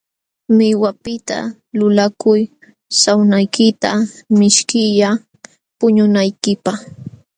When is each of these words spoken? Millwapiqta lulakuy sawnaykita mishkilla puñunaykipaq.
Millwapiqta 0.57 1.37
lulakuy 1.77 2.41
sawnaykita 3.01 3.89
mishkilla 4.39 5.09
puñunaykipaq. 5.77 6.79